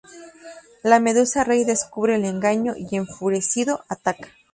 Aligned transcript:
La 0.81 0.99
medusa 0.99 1.43
rey 1.43 1.63
descubre 1.63 2.15
el 2.15 2.25
engaño 2.25 2.73
y, 2.75 2.95
enfurecido, 2.97 3.83
ataca. 3.87 4.29